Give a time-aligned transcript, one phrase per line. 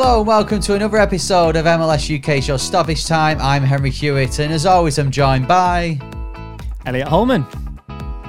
[0.00, 3.36] Hello and welcome to another episode of MLS UK Show Stoppage Time.
[3.40, 5.98] I'm Henry Hewitt and as always I'm joined by
[6.86, 7.44] Elliot Holman.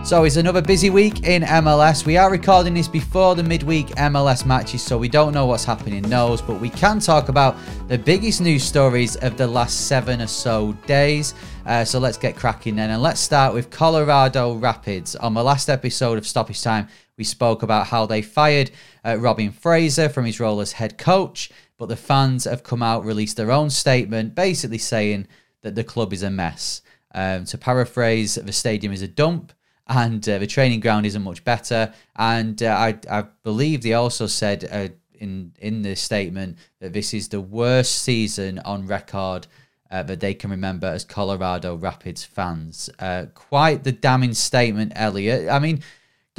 [0.04, 2.08] So it's another busy week in MLS.
[2.08, 6.04] We are recording this before the midweek MLS matches, so we don't know what's happening
[6.04, 7.56] in those, but we can talk about
[7.88, 11.36] the biggest news stories of the last seven or so days.
[11.68, 15.16] Uh, so let's get cracking then, and let's start with Colorado Rapids.
[15.18, 16.88] On the last episode of Stoppage Time,
[17.20, 18.72] we spoke about how they fired
[19.06, 23.06] uh, Robin Fraser from his role as head coach, but the fans have come out,
[23.06, 25.28] released their own statement, basically saying
[25.62, 26.82] that the club is a mess.
[27.14, 29.52] Um, to paraphrase, the stadium is a dump
[29.86, 31.94] and uh, the training ground isn't much better.
[32.16, 37.14] And uh, I, I believe they also said uh, in in the statement that this
[37.14, 39.48] is the worst season on record
[39.92, 42.90] uh, that they can remember as Colorado Rapids fans.
[43.00, 45.50] Uh, quite the damning statement, Elliot.
[45.50, 45.82] I mean,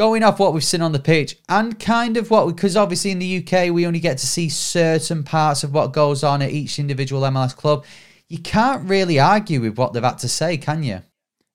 [0.00, 3.18] going off what we've seen on the pitch and kind of what, because obviously in
[3.18, 6.78] the UK we only get to see certain parts of what goes on at each
[6.78, 7.84] individual MLS club.
[8.26, 11.02] You can't really argue with what they've had to say, can you?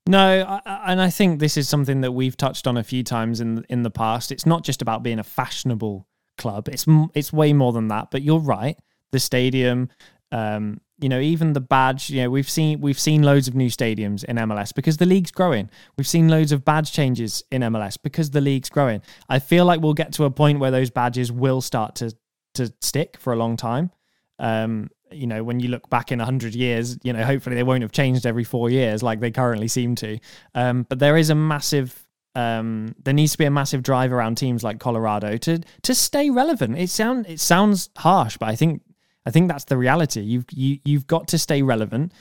[0.08, 3.66] No, and I think this is something that we've touched on a few times in
[3.68, 4.31] in the past.
[4.31, 6.06] It's not just about being a fashionable
[6.38, 6.68] club.
[6.68, 8.12] It's it's way more than that.
[8.12, 8.78] But you're right.
[9.12, 9.90] The stadium,
[10.31, 12.10] um, you know, even the badge.
[12.10, 15.32] You know, we've seen we've seen loads of new stadiums in MLS because the league's
[15.32, 15.70] growing.
[15.98, 19.02] We've seen loads of badge changes in MLS because the league's growing.
[19.28, 22.16] I feel like we'll get to a point where those badges will start to
[22.56, 23.92] to stick for a long time.
[24.40, 27.84] Um, you know, when you look back in 100 years, you know, hopefully they won't
[27.84, 30.20] have changed every four years like they currently seem to.
[30.54, 34.36] Um, but there is a massive, um, there needs to be a massive drive around
[34.36, 36.78] teams like Colorado to to stay relevant.
[36.78, 38.82] It sound it sounds harsh, but I think
[39.25, 40.22] I think that's the reality.
[40.22, 42.13] You've you, you've got to stay relevant.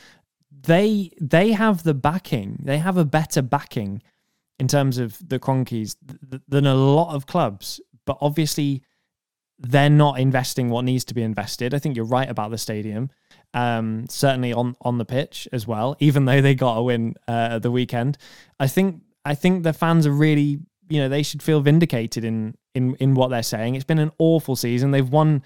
[0.50, 2.60] They they have the backing.
[2.62, 4.02] They have a better backing
[4.58, 5.96] in terms of the Kroenkes
[6.30, 7.80] th- than a lot of clubs.
[8.06, 8.82] But obviously,
[9.58, 11.74] they're not investing what needs to be invested.
[11.74, 13.10] I think you're right about the stadium.
[13.52, 15.96] Um, certainly on on the pitch as well.
[16.00, 18.18] Even though they got a win uh, the weekend,
[18.58, 22.56] I think I think the fans are really you know they should feel vindicated in
[22.74, 23.74] in in what they're saying.
[23.74, 24.90] It's been an awful season.
[24.90, 25.42] They've won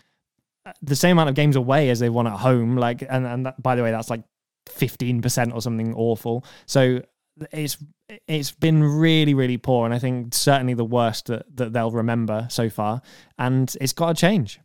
[0.82, 2.76] the same amount of games away as they've won at home.
[2.76, 4.22] Like and and that, by the way, that's like
[4.68, 6.44] fifteen percent or something awful.
[6.66, 7.02] So
[7.52, 7.78] it's
[8.26, 12.46] it's been really really poor and i think certainly the worst that, that they'll remember
[12.50, 13.02] so far
[13.38, 14.60] and it's got to change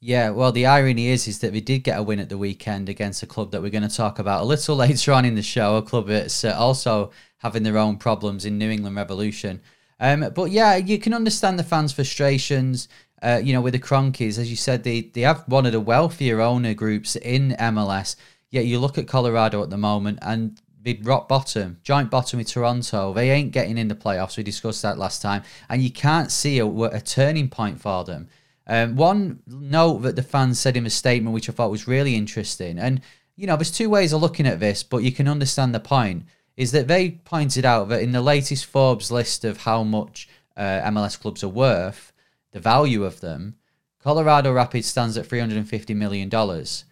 [0.00, 2.88] yeah well the irony is is that we did get a win at the weekend
[2.88, 5.42] against a club that we're going to talk about a little later on in the
[5.42, 9.60] show a club that's uh, also having their own problems in new england revolution
[10.00, 12.88] um, but yeah you can understand the fans frustrations
[13.22, 15.80] uh, you know with the Kroenkes as you said they, they have one of the
[15.80, 18.16] wealthier owner groups in mls
[18.50, 22.48] Yet you look at Colorado at the moment, and they rock bottom, joint bottom with
[22.48, 23.12] Toronto.
[23.12, 24.36] They ain't getting in the playoffs.
[24.36, 28.28] We discussed that last time, and you can't see a, a turning point for them.
[28.66, 32.16] Um, one note that the fans said in a statement, which I thought was really
[32.16, 33.00] interesting, and
[33.36, 36.24] you know, there's two ways of looking at this, but you can understand the point.
[36.56, 40.82] Is that they pointed out that in the latest Forbes list of how much uh,
[40.90, 42.12] MLS clubs are worth,
[42.52, 43.56] the value of them,
[44.02, 46.84] Colorado Rapids stands at 350 million dollars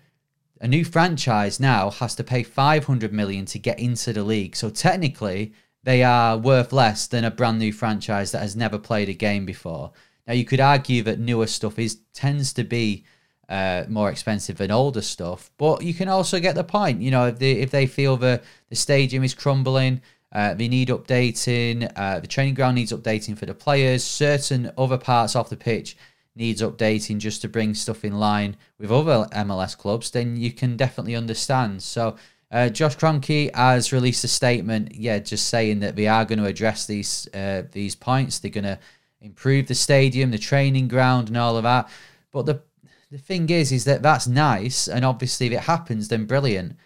[0.61, 4.57] a new franchise now has to pay 500 million to get into the league.
[4.57, 5.53] So technically,
[5.85, 9.47] they are worth less than a brand new franchise that has never played a game
[9.47, 9.93] before.
[10.27, 13.05] Now you could argue that newer stuff is tends to be
[13.49, 17.01] uh, more expensive than older stuff, but you can also get the point.
[17.01, 20.03] You know, if they if they feel the the stadium is crumbling,
[20.33, 24.99] uh, they need updating, uh, the training ground needs updating for the players, certain other
[24.99, 25.97] parts off the pitch
[26.39, 30.77] needs updating just to bring stuff in line with other MLS clubs, then you can
[30.77, 31.83] definitely understand.
[31.83, 32.17] So,
[32.51, 36.47] uh, Josh Kroenke has released a statement, yeah, just saying that they are going to
[36.47, 38.39] address these uh, these points.
[38.39, 38.79] They're going to
[39.21, 41.91] improve the stadium, the training ground, and all of that.
[42.31, 42.63] But the
[43.11, 46.77] the thing is, is that that's nice, and obviously if it happens, then brilliant.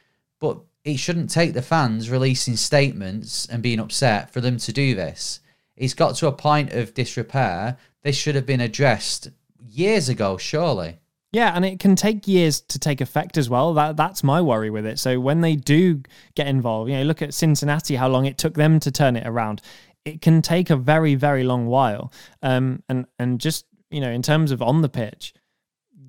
[0.41, 4.95] But it shouldn't take the fans releasing statements and being upset for them to do
[4.95, 5.41] this.
[5.77, 7.77] It's got to a point of disrepair.
[8.03, 10.99] This should have been addressed years ago, surely.
[11.33, 13.73] Yeah, and it can take years to take effect as well.
[13.73, 14.99] That that's my worry with it.
[14.99, 16.03] So when they do
[16.35, 19.27] get involved, you know, look at Cincinnati, how long it took them to turn it
[19.27, 19.63] around.
[20.05, 22.13] It can take a very very long while.
[22.43, 25.33] Um, and and just you know, in terms of on the pitch,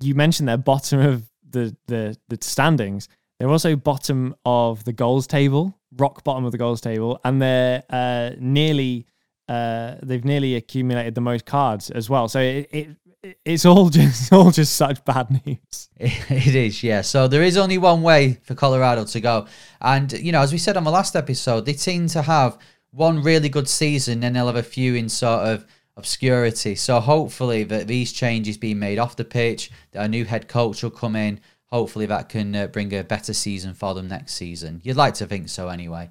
[0.02, 3.08] you mentioned their bottom of the the the standings.
[3.44, 7.82] They're also bottom of the goals table, rock bottom of the goals table, and they're
[7.90, 9.06] uh, nearly
[9.46, 12.26] uh, they've nearly accumulated the most cards as well.
[12.26, 12.96] So it, it
[13.44, 15.90] it's all just all just such bad news.
[16.00, 17.02] It is, yeah.
[17.02, 19.46] So there is only one way for Colorado to go,
[19.78, 22.56] and you know, as we said on the last episode, they seem to have
[22.92, 25.66] one really good season, then they'll have a few in sort of
[25.98, 26.74] obscurity.
[26.76, 30.82] So hopefully that these changes being made off the pitch, that a new head coach
[30.82, 31.40] will come in.
[31.72, 34.80] Hopefully that can uh, bring a better season for them next season.
[34.84, 36.10] You'd like to think so, anyway.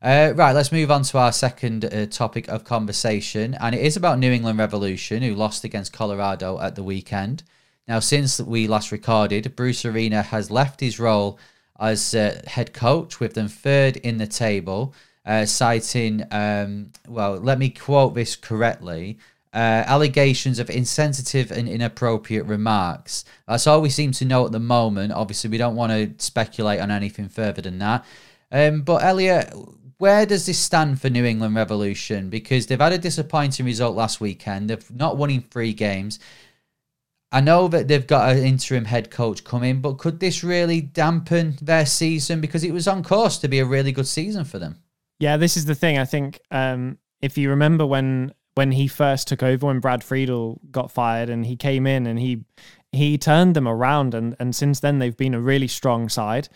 [0.00, 3.96] Uh, right, let's move on to our second uh, topic of conversation, and it is
[3.96, 7.44] about New England Revolution, who lost against Colorado at the weekend.
[7.86, 11.38] Now, since we last recorded, Bruce Arena has left his role
[11.78, 14.94] as uh, head coach, with them third in the table,
[15.24, 19.18] uh, citing, um, well, let me quote this correctly.
[19.54, 23.26] Uh, allegations of insensitive and inappropriate remarks.
[23.46, 25.12] That's all we seem to know at the moment.
[25.12, 28.02] Obviously, we don't want to speculate on anything further than that.
[28.50, 29.54] Um, but Elliot,
[29.98, 32.30] where does this stand for New England Revolution?
[32.30, 34.70] Because they've had a disappointing result last weekend.
[34.70, 36.18] They've not won in three games.
[37.30, 41.56] I know that they've got an interim head coach coming, but could this really dampen
[41.62, 42.40] their season?
[42.40, 44.82] Because it was on course to be a really good season for them.
[45.18, 45.98] Yeah, this is the thing.
[45.98, 50.60] I think um, if you remember when when he first took over, when Brad Friedel
[50.70, 52.44] got fired, and he came in and he
[52.92, 56.48] he turned them around, and and since then they've been a really strong side.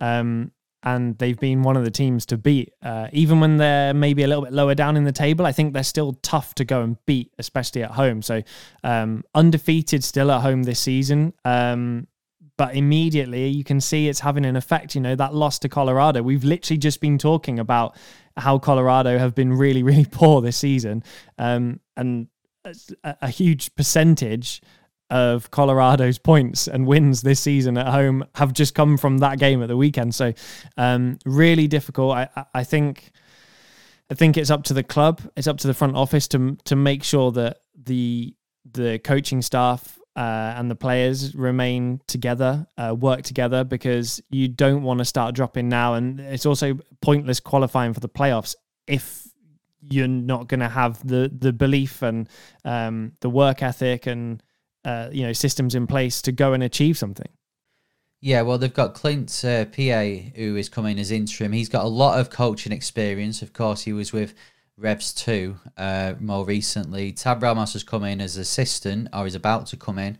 [0.00, 0.52] Um,
[0.84, 2.70] and they've been one of the teams to beat.
[2.82, 5.72] Uh, even when they're maybe a little bit lower down in the table, I think
[5.72, 8.20] they're still tough to go and beat, especially at home.
[8.20, 8.42] So
[8.82, 11.32] um, undefeated still at home this season.
[11.44, 12.06] Um,
[12.56, 14.94] but immediately you can see it's having an effect.
[14.94, 17.96] You know, that loss to Colorado, we've literally just been talking about
[18.36, 21.02] how Colorado have been really, really poor this season.
[21.38, 22.28] Um, and
[22.64, 24.62] a, a huge percentage
[25.10, 29.62] of Colorado's points and wins this season at home have just come from that game
[29.62, 30.14] at the weekend.
[30.14, 30.32] So,
[30.76, 32.16] um, really difficult.
[32.16, 33.10] I, I think,
[34.10, 36.76] I think it's up to the club, it's up to the front office to to
[36.76, 38.34] make sure that the
[38.70, 44.82] the coaching staff uh, and the players remain together, uh, work together, because you don't
[44.82, 45.94] want to start dropping now.
[45.94, 48.54] And it's also pointless qualifying for the playoffs
[48.86, 49.28] if
[49.90, 52.28] you're not going to have the the belief and
[52.64, 54.42] um, the work ethic and
[54.84, 57.28] uh, you know systems in place to go and achieve something.
[58.20, 61.52] Yeah, well, they've got Clint uh, Peay, who is coming as interim.
[61.52, 63.42] He's got a lot of coaching experience.
[63.42, 64.32] Of course, he was with
[64.76, 67.12] Revs 2 uh, more recently.
[67.12, 70.18] Tab Ramos has come in as assistant, or is about to come in.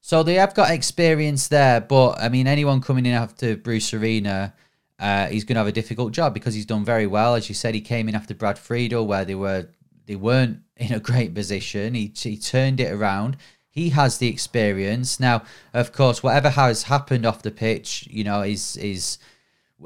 [0.00, 1.80] So they have got experience there.
[1.80, 4.54] But, I mean, anyone coming in after Bruce Arena,
[4.98, 7.34] uh, he's going to have a difficult job because he's done very well.
[7.34, 9.68] As you said, he came in after Brad Friedel, where they were
[10.06, 11.94] they weren't in a great position.
[11.94, 13.36] He, he turned it around
[13.72, 15.18] he has the experience.
[15.18, 19.18] Now, of course, whatever has happened off the pitch, you know, is is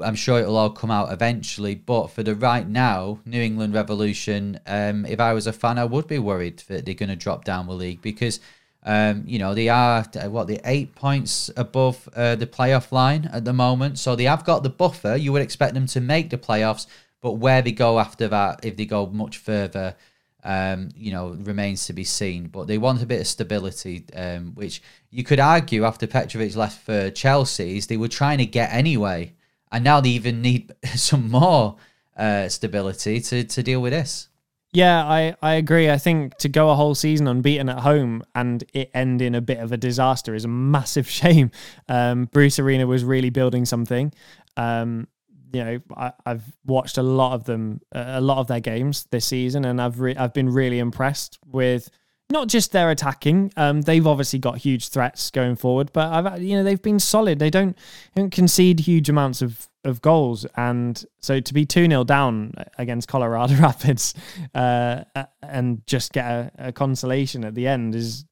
[0.03, 1.75] I'm sure it'll all come out eventually.
[1.75, 5.85] But for the right now, New England Revolution, um, if I was a fan, I
[5.85, 8.39] would be worried that they're going to drop down the league because,
[8.83, 13.45] um, you know, they are what the eight points above uh, the playoff line at
[13.45, 15.15] the moment, so they have got the buffer.
[15.15, 16.87] You would expect them to make the playoffs,
[17.21, 19.95] but where they go after that, if they go much further,
[20.43, 22.47] um, you know, remains to be seen.
[22.47, 26.81] But they want a bit of stability, um, which you could argue after Petrovic left
[26.81, 29.33] for Chelsea's, they were trying to get anyway.
[29.71, 31.77] And now they even need some more
[32.15, 34.29] uh, stability to, to deal with this.
[34.73, 35.89] Yeah, I, I agree.
[35.89, 39.41] I think to go a whole season unbeaten at home and it end in a
[39.41, 41.51] bit of a disaster is a massive shame.
[41.87, 44.13] Um, Bruce Arena was really building something.
[44.57, 45.07] Um,
[45.53, 49.25] you know, I, have watched a lot of them, a lot of their games this
[49.25, 51.89] season, and I've re- I've been really impressed with
[52.29, 53.51] not just their attacking.
[53.55, 57.39] Um, they've obviously got huge threats going forward, but I've you know they've been solid.
[57.39, 57.77] They don't,
[58.15, 63.07] don't concede huge amounts of of goals, and so to be two 0 down against
[63.07, 64.13] Colorado Rapids
[64.53, 65.03] uh,
[65.41, 68.25] and just get a, a consolation at the end is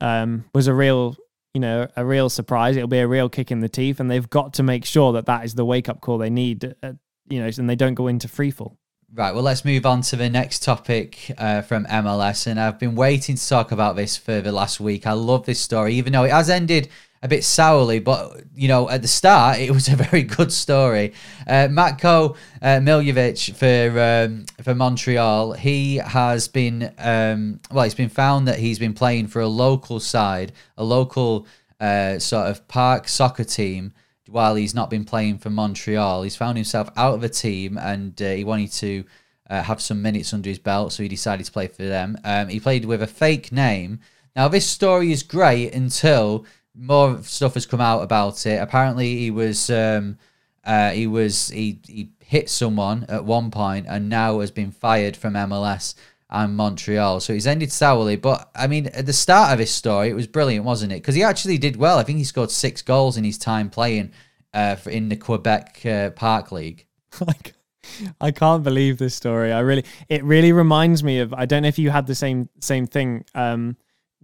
[0.00, 1.16] um, was a real
[1.54, 2.76] you know, a real surprise.
[2.76, 5.26] It'll be a real kick in the teeth, and they've got to make sure that
[5.26, 6.92] that is the wake up call they need, uh,
[7.28, 8.76] you know, and they don't go into freefall.
[9.12, 12.46] Right, well, let's move on to the next topic uh, from MLS.
[12.46, 15.04] And I've been waiting to talk about this for the last week.
[15.04, 16.88] I love this story, even though it has ended
[17.20, 21.12] a bit sourly, but you know, at the start, it was a very good story.
[21.44, 28.08] Uh, Matko uh, Miljevic for um, for Montreal, he has been um, well, it's been
[28.08, 31.48] found that he's been playing for a local side, a local
[31.80, 33.92] uh, sort of park soccer team.
[34.30, 38.20] While he's not been playing for Montreal, he's found himself out of a team, and
[38.22, 39.04] uh, he wanted to
[39.48, 42.16] uh, have some minutes under his belt, so he decided to play for them.
[42.24, 44.00] Um, he played with a fake name.
[44.36, 48.62] Now, this story is great until more stuff has come out about it.
[48.62, 50.18] Apparently, he was um,
[50.64, 55.16] uh, he was he he hit someone at one point and now has been fired
[55.16, 55.94] from MLS
[56.30, 57.20] and Montreal.
[57.20, 58.16] So he's ended sourly.
[58.16, 60.96] But I mean, at the start of his story, it was brilliant, wasn't it?
[60.96, 61.98] Because he actually did well.
[61.98, 64.12] I think he scored six goals in his time playing
[64.54, 66.86] uh, in the Quebec uh, Park League.
[68.20, 69.52] I can't believe this story.
[69.52, 71.34] I really, it really reminds me of.
[71.34, 73.24] I don't know if you had the same same thing.
[73.34, 73.76] Um,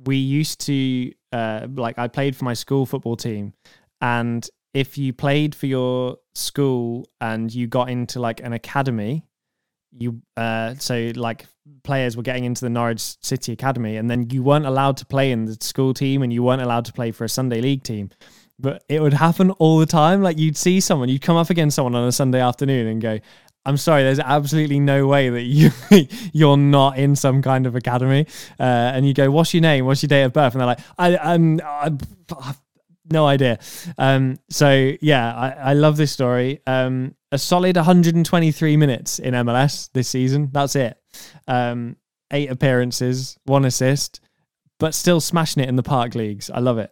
[0.04, 3.54] we used to uh, like I played for my school football team,
[4.00, 9.24] and if you played for your school and you got into like an academy,
[9.98, 11.46] you uh, so like
[11.82, 15.32] players were getting into the Norwich City Academy, and then you weren't allowed to play
[15.32, 18.10] in the school team, and you weren't allowed to play for a Sunday league team.
[18.58, 20.22] But it would happen all the time.
[20.22, 23.18] Like you'd see someone, you'd come up against someone on a Sunday afternoon and go,
[23.66, 25.70] I'm sorry, there's absolutely no way that you
[26.32, 28.26] you're not in some kind of academy.
[28.58, 28.62] Uh,
[28.94, 29.84] and you go, "What's your name?
[29.84, 31.98] What's your date of birth?" And they're like, "I, I'm, I'm
[33.10, 33.58] no idea."
[33.98, 36.60] Um, so yeah, I, I love this story.
[36.66, 40.50] Um, a solid 123 minutes in MLS this season.
[40.52, 40.96] That's it.
[41.48, 41.96] Um,
[42.30, 44.20] eight appearances, one assist,
[44.78, 46.50] but still smashing it in the park leagues.
[46.50, 46.90] I love it.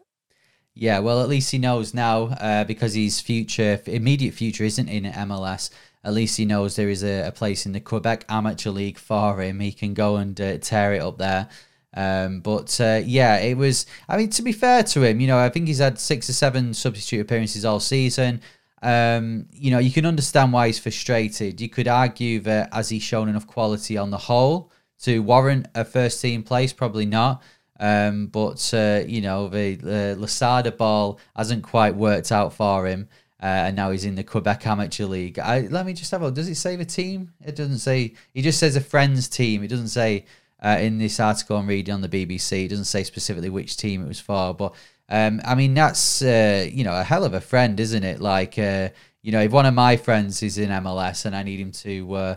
[0.75, 5.05] Yeah, well, at least he knows now uh, because his future, immediate future, isn't in
[5.05, 5.71] MLS
[6.05, 9.41] at least he knows there is a, a place in the Quebec Amateur League for
[9.41, 9.59] him.
[9.59, 11.49] He can go and uh, tear it up there.
[11.97, 13.87] Um, but uh, yeah, it was.
[14.09, 16.35] I mean, to be fair to him, you know, I think he's had six or
[16.35, 18.43] seven substitute appearances all season.
[18.85, 21.61] Um, you know, you can understand why he's frustrated.
[21.61, 25.85] You could argue that has he shown enough quality on the whole to warrant a
[25.85, 26.73] first team place?
[26.73, 27.43] Probably not.
[27.81, 33.09] Um, but uh, you know, the uh, Lasada ball hasn't quite worked out for him
[33.45, 35.39] uh, and now he's in the Quebec Amateur League.
[35.39, 37.35] I, let me just have a Does it say the team?
[37.45, 38.15] It doesn't say.
[38.33, 39.63] He just says a friends team.
[39.63, 40.25] It doesn't say
[40.65, 42.65] uh, in this article I'm reading on the BBC.
[42.65, 44.55] It doesn't say specifically which team it was for.
[44.55, 44.75] But
[45.09, 48.21] um, I mean, that's uh, you know a hell of a friend, isn't it?
[48.21, 48.91] Like uh,
[49.23, 52.15] you know, if one of my friends is in MLS and I need him to
[52.15, 52.35] uh,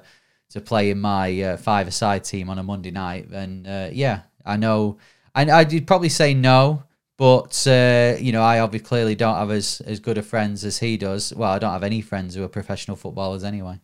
[0.51, 4.97] to play in my uh, five-a-side team on a Monday night, then yeah, I know.
[5.36, 6.83] I, I'd probably say no
[7.17, 10.77] but uh, you know, I obviously clearly don't have as as good of friends as
[10.77, 11.33] he does.
[11.33, 13.79] Well, I don't have any friends who are professional footballers anyway.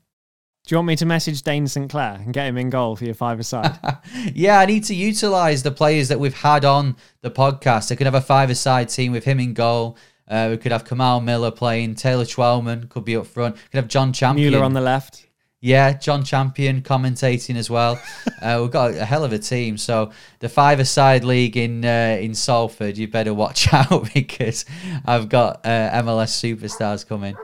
[0.66, 1.90] Do you want me to message Dayne St.
[1.90, 3.78] Clair and get him in goal for your five-a-side?
[4.34, 7.92] yeah, I need to utilise the players that we've had on the podcast.
[7.92, 9.98] I could have a five-a-side team with him in goal.
[10.26, 11.96] Uh, we could have Kamal Miller playing.
[11.96, 13.56] Taylor Twellman could be up front.
[13.56, 14.52] We could have John Champion.
[14.52, 15.28] Mueller on the left.
[15.60, 18.02] Yeah, John Champion commentating as well.
[18.42, 19.78] uh, we've got a hell of a team.
[19.78, 24.64] So the five-a-side league in uh, in Salford, you better watch out because
[25.06, 27.36] I've got uh, MLS superstars coming.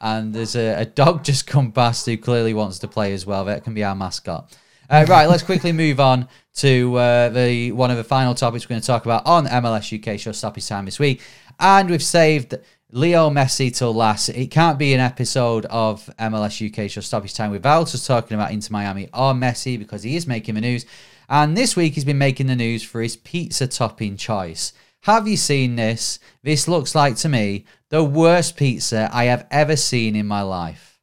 [0.00, 3.44] And there's a, a, dog just come past who clearly wants to play as well.
[3.44, 4.56] That can be our mascot.
[4.90, 8.70] Uh, right, let's quickly move on to uh, the one of the final topics we're
[8.70, 11.20] going to talk about on MLS UK Show Stoppage Time this week.
[11.60, 12.54] And we've saved
[12.90, 14.30] Leo Messi till last.
[14.30, 18.50] It can't be an episode of MLS UK Show Stoppage Time without us talking about
[18.50, 20.86] Inter Miami or Messi because he is making the news.
[21.28, 24.72] And this week he's been making the news for his pizza topping choice.
[25.02, 26.18] Have you seen this?
[26.42, 31.00] This looks like to me the worst pizza I have ever seen in my life.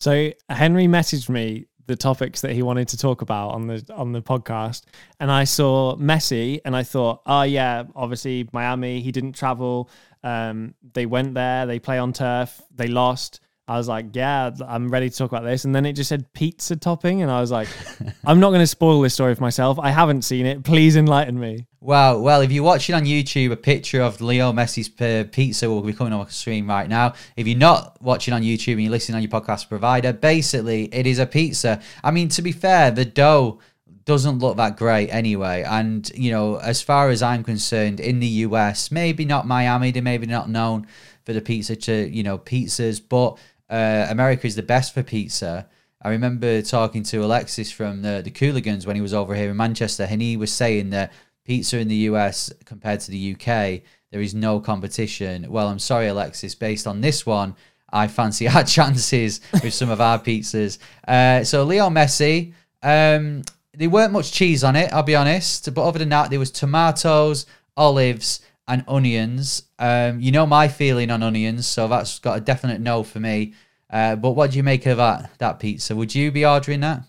[0.00, 4.12] So Henry messaged me the topics that he wanted to talk about on the on
[4.12, 4.82] the podcast
[5.18, 9.90] and I saw Messi and I thought, "Oh yeah, obviously Miami, he didn't travel
[10.24, 13.40] um, they went there, they play on turf, they lost.
[13.72, 15.64] I was like, yeah, I'm ready to talk about this.
[15.64, 17.22] And then it just said pizza topping.
[17.22, 17.68] And I was like,
[18.24, 19.78] I'm not going to spoil this story for myself.
[19.78, 20.62] I haven't seen it.
[20.62, 21.66] Please enlighten me.
[21.80, 22.18] Wow.
[22.18, 25.94] Well, if you're watching on YouTube, a picture of Leo Messi's uh, pizza will be
[25.94, 27.14] coming on the screen right now.
[27.34, 31.06] If you're not watching on YouTube and you're listening on your podcast provider, basically, it
[31.06, 31.80] is a pizza.
[32.04, 33.58] I mean, to be fair, the dough
[34.04, 35.62] doesn't look that great anyway.
[35.62, 40.02] And, you know, as far as I'm concerned, in the US, maybe not Miami, they
[40.02, 40.86] maybe not known
[41.24, 43.38] for the pizza to, you know, pizzas, but
[43.72, 45.66] uh, America is the best for pizza.
[46.02, 49.56] I remember talking to Alexis from the, the Cooligans when he was over here in
[49.56, 51.12] Manchester, and he was saying that
[51.44, 55.50] pizza in the US compared to the UK, there is no competition.
[55.50, 57.56] Well, I'm sorry, Alexis, based on this one,
[57.90, 60.78] I fancy our chances with some of our pizzas.
[61.08, 62.52] Uh, so Leo Messi,
[62.82, 65.72] um, there weren't much cheese on it, I'll be honest.
[65.72, 68.40] But other than that, there was tomatoes, olives,
[68.72, 69.64] and onions.
[69.78, 73.52] Um, you know my feeling on onions, so that's got a definite no for me.
[73.90, 75.94] Uh, but what do you make of that that pizza?
[75.94, 77.02] Would you be ordering that?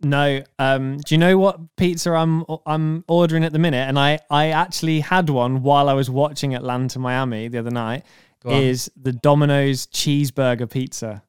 [0.00, 0.42] No.
[0.58, 3.86] Um, do you know what pizza I'm I'm ordering at the minute?
[3.88, 8.04] And I I actually had one while I was watching Atlanta Miami the other night.
[8.46, 11.24] Is the Domino's cheeseburger pizza?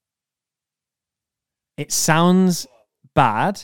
[1.76, 2.68] It sounds
[3.16, 3.64] bad.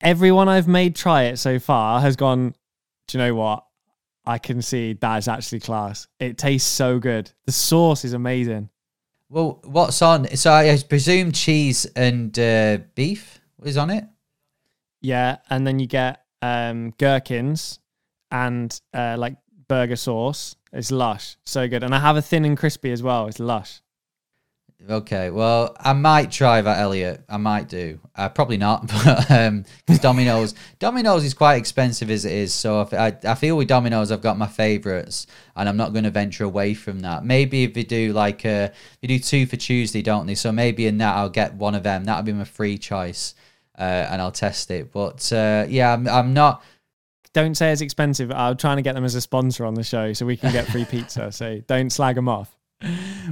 [0.00, 2.54] Everyone I've made try it so far has gone.
[3.06, 3.64] Do you know what?
[4.24, 6.06] I can see that is actually class.
[6.18, 7.30] It tastes so good.
[7.46, 8.68] The sauce is amazing.
[9.28, 10.36] Well, what's on?
[10.36, 14.04] So I presume cheese and uh, beef is on it.
[15.00, 17.78] Yeah, and then you get um, gherkins
[18.30, 19.36] and uh, like
[19.68, 20.56] burger sauce.
[20.72, 21.82] It's lush, so good.
[21.82, 23.26] And I have a thin and crispy as well.
[23.26, 23.80] It's lush.
[24.88, 27.22] Okay, well, I might try that, Elliot.
[27.28, 28.00] I might do.
[28.16, 32.54] Uh, probably not, but um, because Domino's, Domino's is quite expensive as it is.
[32.54, 36.10] So I, I feel with Domino's, I've got my favorites, and I'm not going to
[36.10, 37.24] venture away from that.
[37.24, 38.70] Maybe if we do like uh,
[39.02, 40.34] we do two for Tuesday, don't they?
[40.34, 42.04] So maybe in that I'll get one of them.
[42.04, 43.34] That'll be my free choice,
[43.78, 44.92] uh, and I'll test it.
[44.92, 46.64] But uh, yeah, I'm, I'm not.
[47.32, 48.32] Don't say it's expensive.
[48.32, 50.66] I'm trying to get them as a sponsor on the show so we can get
[50.68, 51.30] free pizza.
[51.30, 52.56] So don't slag them off.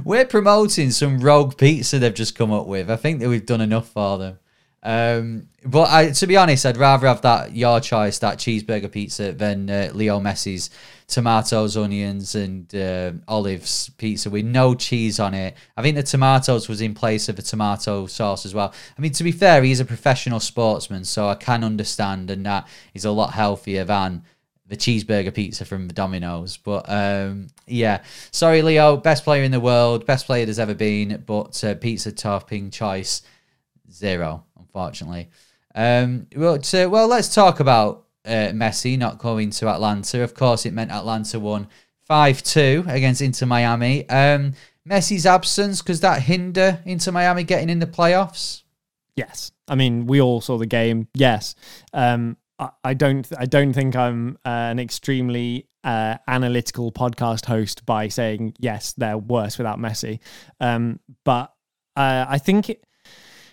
[0.03, 2.89] We're promoting some rogue pizza they've just come up with.
[2.89, 4.39] I think that we've done enough for them.
[4.81, 9.33] Um, but I, to be honest, I'd rather have that your choice, that cheeseburger pizza,
[9.33, 10.69] than uh, Leo Messi's
[11.07, 15.55] tomatoes, onions, and uh, olives pizza with no cheese on it.
[15.75, 18.73] I think the tomatoes was in place of the tomato sauce as well.
[18.97, 22.65] I mean, to be fair, he's a professional sportsman, so I can understand, and that
[22.93, 24.23] is a lot healthier than
[24.69, 26.57] the cheeseburger pizza from the Domino's.
[26.57, 31.23] But um, yeah, sorry, Leo, best player in the world, best player there's ever been,
[31.25, 33.23] but uh, pizza topping choice
[33.91, 35.29] zero, unfortunately.
[35.75, 40.23] Um, well, so, well, let's talk about uh, Messi not going to Atlanta.
[40.23, 41.67] Of course, it meant Atlanta won
[42.03, 44.07] five two against Inter Miami.
[44.09, 44.53] Um,
[44.87, 48.63] Messi's absence because that hinder Inter Miami getting in the playoffs.
[49.15, 51.07] Yes, I mean we all saw the game.
[51.13, 51.55] Yes,
[51.93, 52.37] um,
[52.83, 58.55] I don't I don't think I'm uh, an extremely uh, analytical podcast host by saying
[58.59, 60.19] yes they're worse without Messi,
[60.59, 61.53] um, but
[61.95, 62.83] uh, I think it,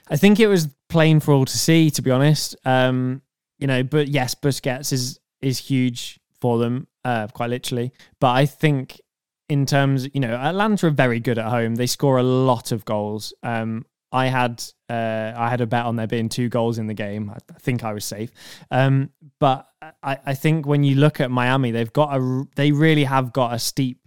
[0.09, 2.57] I think it was plain for all to see to be honest.
[2.65, 3.23] Um,
[3.59, 7.93] you know, but yes, Busquets is is huge for them, uh, quite literally.
[8.21, 9.01] But I think
[9.49, 11.77] in terms, you know, Atlanta are very good at home.
[11.77, 13.33] They score a lot of goals.
[13.43, 16.95] Um, I had uh, I had a bet on there being two goals in the
[16.95, 17.31] game.
[17.31, 18.31] I, think I was safe.
[18.71, 19.69] Um, but
[20.03, 23.53] I, I think when you look at Miami, they've got a they really have got
[23.53, 24.01] a steep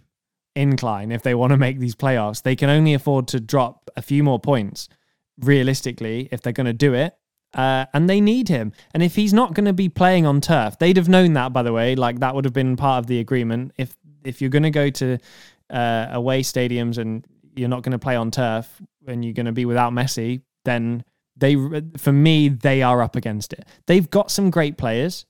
[0.56, 2.42] incline if they want to make these playoffs.
[2.42, 4.88] They can only afford to drop a few more points
[5.38, 7.14] realistically if they're going to do it.
[7.54, 8.72] Uh, and they need him.
[8.92, 11.62] And if he's not going to be playing on turf, they'd have known that, by
[11.62, 11.94] the way.
[11.94, 13.72] Like that would have been part of the agreement.
[13.78, 15.18] If if you're going to go to
[15.70, 19.52] uh, away stadiums and you're not going to play on turf, and you're going to
[19.52, 21.04] be without Messi, then
[21.36, 21.56] they,
[21.96, 23.66] for me, they are up against it.
[23.86, 25.26] They've got some great players.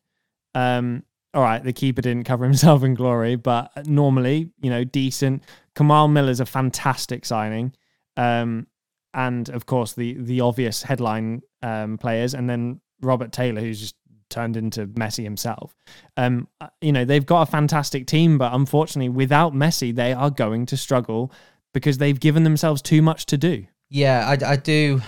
[0.55, 5.45] Um, all right, the keeper didn't cover himself in glory, but normally, you know, decent.
[5.75, 7.73] Kamal Miller's a fantastic signing.
[8.17, 8.67] Um,
[9.15, 13.97] and of course, the the obvious headline um, players, and then Robert Taylor, who's just
[14.29, 15.75] turned into Messi himself.
[16.17, 20.31] Um, uh, you know, they've got a fantastic team, but unfortunately, without Messi, they are
[20.31, 21.33] going to struggle
[21.73, 23.67] because they've given themselves too much to do.
[23.89, 25.03] Yeah, I, I do.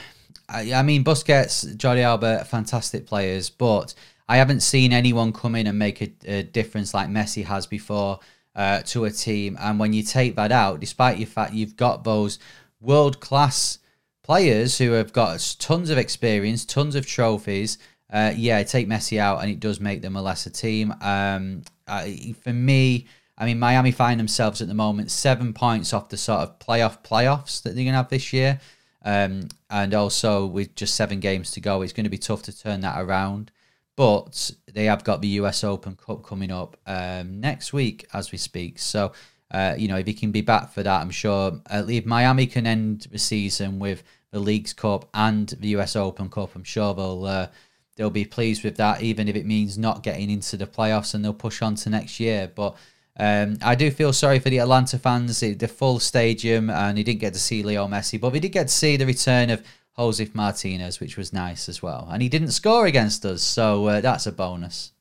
[0.49, 3.95] I, I mean, Busquets, Jordi Alba, fantastic players, but
[4.29, 8.21] I haven't seen anyone come in and make a, a difference like Messi has before
[8.55, 9.57] uh, to a team.
[9.61, 12.39] And when you take that out, despite the fact you've got those
[12.81, 13.79] world class
[14.23, 17.79] players who have got tons of experience, tons of trophies,
[18.13, 20.95] uh, yeah, take Messi out and it does make them a lesser team.
[21.01, 23.07] Um, I, for me,
[23.43, 27.03] I mean, Miami find themselves at the moment seven points off the sort of playoff
[27.03, 28.61] playoffs that they're going to have this year.
[29.05, 32.57] Um, and also with just seven games to go, it's going to be tough to
[32.57, 33.51] turn that around.
[33.97, 38.39] But they have got the US Open Cup coming up um, next week as we
[38.39, 38.79] speak.
[38.79, 39.11] So,
[39.51, 42.47] uh, you know, if he can be back for that, I'm sure uh, if Miami
[42.47, 46.95] can end the season with the Leagues Cup and the US Open Cup, I'm sure
[46.95, 47.49] they'll uh,
[47.97, 51.25] they'll be pleased with that, even if it means not getting into the playoffs and
[51.25, 52.49] they'll push on to next year.
[52.55, 52.77] But
[53.19, 57.21] um, I do feel sorry for the Atlanta fans, the full stadium, and he didn't
[57.21, 59.63] get to see Leo Messi, but we did get to see the return of
[59.97, 62.09] Josef Martinez, which was nice as well.
[62.11, 64.93] And he didn't score against us, so uh, that's a bonus.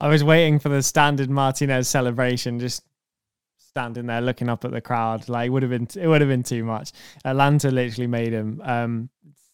[0.00, 2.82] I was waiting for the standard Martinez celebration, just
[3.58, 5.28] standing there looking up at the crowd.
[5.28, 6.92] Like it would have been it would have been too much.
[7.24, 8.62] Atlanta literally made him.
[8.64, 9.10] Um,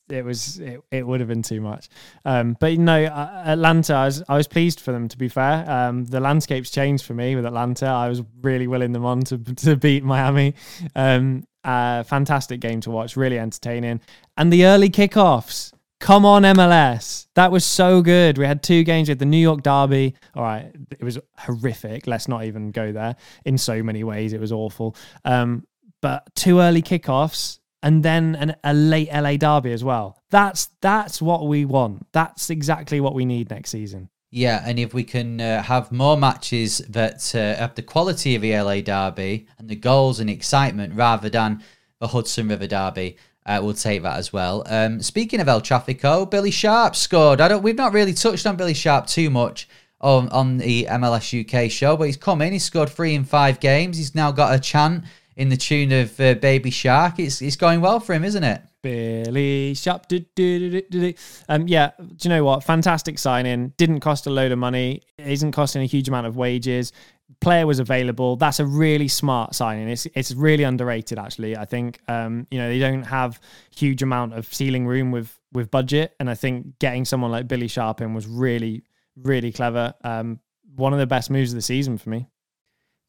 [0.08, 1.88] it was it, it would have been too much.
[2.24, 5.08] Um, but you know, uh, Atlanta, I was I was pleased for them.
[5.08, 7.86] To be fair, um, the landscape's changed for me with Atlanta.
[7.86, 10.54] I was really willing them on to to beat Miami.
[10.94, 14.00] Um, uh, fantastic game to watch, really entertaining,
[14.36, 15.72] and the early kickoffs.
[15.98, 17.26] Come on, MLS.
[17.36, 18.36] That was so good.
[18.36, 20.14] We had two games with the New York Derby.
[20.34, 20.70] All right.
[20.90, 22.06] It was horrific.
[22.06, 23.16] Let's not even go there
[23.46, 24.34] in so many ways.
[24.34, 24.94] It was awful.
[25.24, 25.66] Um,
[26.02, 30.20] but two early kickoffs and then an, a late LA Derby as well.
[30.30, 32.04] That's that's what we want.
[32.10, 34.08] That's exactly what we need next season.
[34.32, 38.42] Yeah, and if we can uh, have more matches that uh, have the quality of
[38.42, 41.62] the LA Derby and the goals and excitement rather than
[42.00, 44.64] the Hudson River Derby, uh, we'll take that as well.
[44.66, 47.40] Um, speaking of El Trafico, Billy Sharp scored.
[47.40, 47.62] I don't.
[47.62, 49.68] We've not really touched on Billy Sharp too much
[50.00, 52.52] on on the MLS UK show, but he's come in.
[52.52, 53.96] He's scored three in five games.
[53.96, 55.04] He's now got a chant
[55.36, 57.18] in the tune of uh, Baby Shark.
[57.18, 58.62] It's it's going well for him, isn't it?
[58.82, 60.08] Billy Sharp.
[60.08, 61.12] Do, do, do,
[61.48, 62.64] um, yeah, do you know what?
[62.64, 63.72] Fantastic signing.
[63.76, 65.02] Didn't cost a load of money.
[65.18, 66.92] Isn't costing a huge amount of wages.
[67.40, 68.36] Player was available.
[68.36, 69.88] That's a really smart signing.
[69.88, 71.56] It's it's really underrated, actually.
[71.56, 73.40] I think um, you know they don't have
[73.74, 77.68] huge amount of ceiling room with with budget, and I think getting someone like Billy
[77.68, 78.84] Sharp in was really
[79.16, 79.94] really clever.
[80.04, 80.40] Um,
[80.76, 82.28] one of the best moves of the season for me.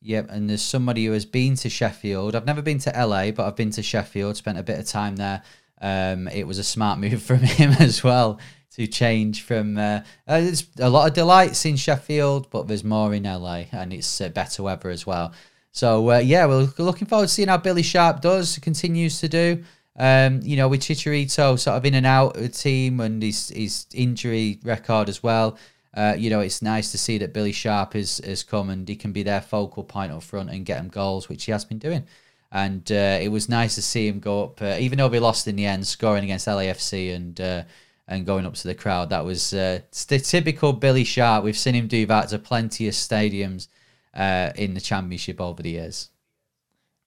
[0.07, 2.33] Yep, and there's somebody who has been to Sheffield.
[2.33, 5.17] I've never been to LA, but I've been to Sheffield, spent a bit of time
[5.17, 5.41] there.
[5.81, 8.39] Um, it was a smart move from him as well
[8.75, 9.77] to change from.
[9.77, 13.91] Uh, uh, there's a lot of delights in Sheffield, but there's more in LA, and
[13.91, 15.33] it's uh, better weather as well.
[15.73, 19.65] So uh, yeah, we're looking forward to seeing how Billy Sharp does, continues to do.
[19.99, 23.49] Um, you know, with Chicharito sort of in and out of the team and his
[23.49, 25.57] his injury record as well
[25.97, 28.95] uh, you know, it's nice to see that Billy Sharp is has come and he
[28.95, 31.79] can be their focal point up front and get them goals, which he has been
[31.79, 32.05] doing.
[32.51, 35.47] And uh, it was nice to see him go up, uh, even though we lost
[35.47, 37.63] in the end, scoring against LAFC and uh,
[38.07, 39.09] and going up to the crowd.
[39.09, 41.43] That was uh, the typical Billy Sharp.
[41.43, 43.67] We've seen him do that to plenty of stadiums
[44.13, 46.11] uh, in the Championship over the years.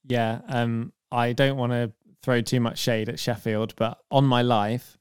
[0.04, 4.42] Yeah, um, I don't want to throw too much shade at Sheffield, but on my
[4.42, 4.98] life,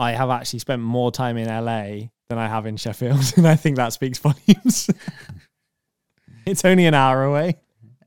[0.00, 3.54] I have actually spent more time in LA than I have in Sheffield, and I
[3.54, 4.88] think that speaks volumes.
[6.46, 7.58] it's only an hour away.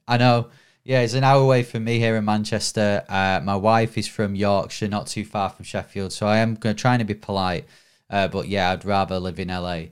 [0.08, 0.50] I know.
[0.84, 3.06] Yeah, it's an hour away from me here in Manchester.
[3.08, 6.76] Uh, my wife is from Yorkshire, not too far from Sheffield, so I am going
[6.76, 7.66] to try to be polite.
[8.10, 9.84] Uh, but yeah, I'd rather live in LA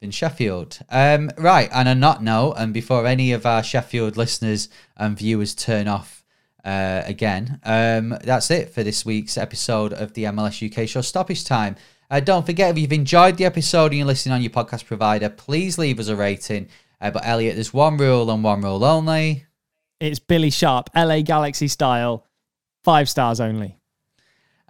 [0.00, 0.78] than Sheffield.
[0.90, 5.54] Um, right, and on that note, and before any of our Sheffield listeners and viewers
[5.54, 6.22] turn off
[6.66, 11.44] uh, again, um, that's it for this week's episode of the MLS UK show Stoppage
[11.44, 11.76] Time.
[12.10, 15.28] Uh, don't forget, if you've enjoyed the episode and you're listening on your podcast provider,
[15.28, 16.68] please leave us a rating.
[17.00, 19.46] Uh, but Elliot, there's one rule and one rule only.
[20.00, 22.26] It's Billy Sharp, LA Galaxy style,
[22.82, 23.78] five stars only.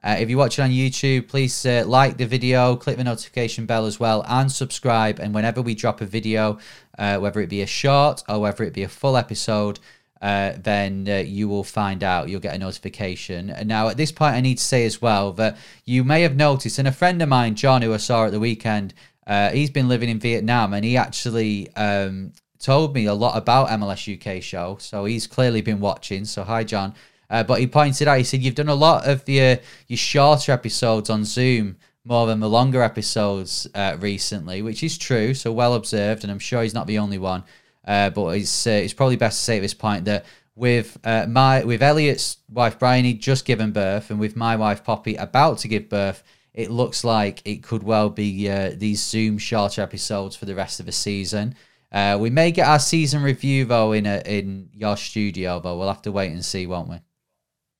[0.04, 3.86] Uh, if you're watching on YouTube, please uh, like the video, click the notification bell
[3.86, 5.18] as well, and subscribe.
[5.18, 6.58] And whenever we drop a video,
[6.98, 9.80] uh, whether it be a short or whether it be a full episode,
[10.22, 12.28] uh, then uh, you will find out.
[12.28, 13.50] You'll get a notification.
[13.50, 16.36] And now, at this point, I need to say as well that you may have
[16.36, 18.94] noticed, and a friend of mine, John, who I saw at the weekend,
[19.26, 23.68] uh, he's been living in Vietnam, and he actually um, told me a lot about
[23.68, 24.78] MLS UK show.
[24.80, 26.24] So he's clearly been watching.
[26.24, 26.94] So hi, John.
[27.28, 29.56] Uh, but he pointed out, he said you've done a lot of uh,
[29.88, 35.34] your shorter episodes on Zoom more than the longer episodes uh, recently, which is true.
[35.34, 37.42] So well observed, and I'm sure he's not the only one.
[37.86, 41.26] Uh, but it's uh, it's probably best to say at this point that with uh,
[41.28, 45.68] my with Elliot's wife Bryony just given birth, and with my wife Poppy about to
[45.68, 46.22] give birth,
[46.52, 50.80] it looks like it could well be uh, these Zoom shorter episodes for the rest
[50.80, 51.54] of the season.
[51.92, 55.88] Uh, we may get our season review though in a, in your studio, but we'll
[55.88, 56.96] have to wait and see, won't we?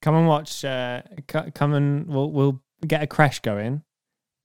[0.02, 0.64] Come and watch.
[0.64, 3.82] Uh, come and we'll we'll get a crash going,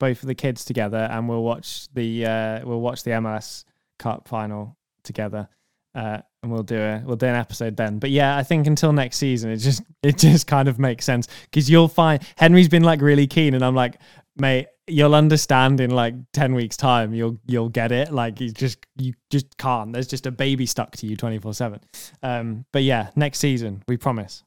[0.00, 3.64] both of the kids together, and we'll watch the uh, we'll watch the MLS
[3.98, 5.48] Cup final together.
[5.94, 7.98] Uh, and we'll do a we'll do an episode then.
[7.98, 11.28] But yeah, I think until next season, it just it just kind of makes sense
[11.44, 13.98] because you'll find Henry's been like really keen, and I'm like,
[14.36, 17.12] mate, you'll understand in like ten weeks time.
[17.12, 18.10] You'll you'll get it.
[18.10, 19.92] Like you just you just can't.
[19.92, 21.80] There's just a baby stuck to you twenty four seven.
[22.22, 24.44] Um, but yeah, next season we promise.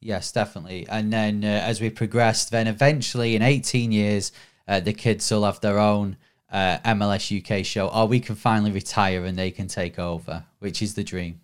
[0.00, 0.86] Yes, definitely.
[0.88, 4.30] And then uh, as we progress, then eventually in 18 years,
[4.68, 6.16] uh, the kids will have their own
[6.50, 10.82] uh, MLS UK show, or we can finally retire and they can take over, which
[10.82, 11.40] is the dream.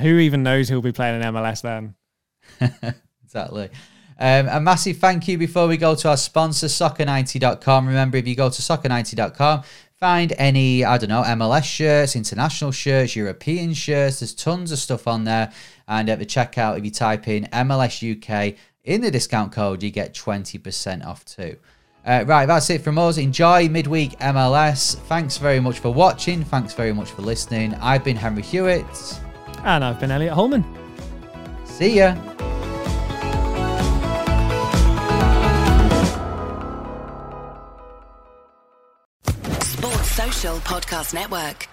[0.00, 1.94] Who even knows who'll be playing in MLS then?
[3.24, 3.70] exactly.
[4.18, 7.86] Um, a massive thank you before we go to our sponsor, soccer90.com.
[7.86, 9.62] Remember, if you go to soccer90.com,
[9.96, 14.20] find any, I don't know, MLS shirts, international shirts, European shirts.
[14.20, 15.52] There's tons of stuff on there.
[15.88, 19.90] And at the checkout, if you type in MLS UK in the discount code, you
[19.90, 21.56] get 20% off too.
[22.04, 23.16] Uh, right, that's it from us.
[23.16, 24.96] Enjoy midweek MLS.
[25.06, 26.42] Thanks very much for watching.
[26.44, 27.74] Thanks very much for listening.
[27.74, 29.20] I've been Henry Hewitt.
[29.64, 30.64] And I've been Elliot Holman.
[31.64, 32.16] See ya.
[39.60, 41.68] Sports Social Podcast Network.